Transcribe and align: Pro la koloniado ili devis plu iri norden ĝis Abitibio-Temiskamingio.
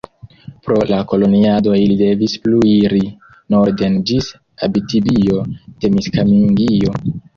Pro 0.67 0.75
la 0.91 1.01
koloniado 1.09 1.75
ili 1.81 1.97
devis 1.99 2.33
plu 2.45 2.61
iri 2.71 3.01
norden 3.57 3.99
ĝis 4.13 4.31
Abitibio-Temiskamingio. 4.69 6.97